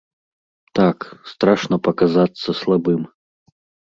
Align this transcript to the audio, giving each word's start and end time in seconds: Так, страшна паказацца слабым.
Так, 0.77 0.97
страшна 1.31 1.77
паказацца 1.87 2.49
слабым. 2.61 3.01